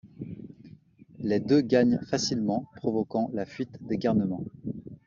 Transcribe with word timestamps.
Les 1.19 1.39
deux 1.39 1.61
gagnent 1.61 1.99
facilement, 2.09 2.65
provoquant 2.77 3.29
la 3.35 3.45
fuite 3.45 3.77
des 3.85 3.99
garnements. 3.99 4.43